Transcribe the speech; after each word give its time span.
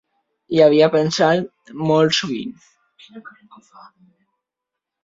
Hi 0.53 0.61
havia 0.67 0.87
pensat 0.95 1.75
molt 1.91 2.17
sovint. 2.21 2.59